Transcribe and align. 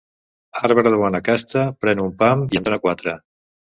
Arbre 0.69 0.85
de 0.95 1.01
bona 1.03 1.23
casta 1.29 1.69
pren 1.85 2.05
un 2.09 2.19
pam 2.25 2.51
i 2.53 2.63
en 2.65 2.71
dóna 2.71 2.85
quatre. 2.89 3.21